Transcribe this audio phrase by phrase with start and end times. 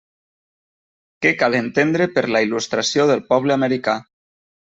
[1.25, 3.97] Què cal entendre per la il·lustració del poble americà.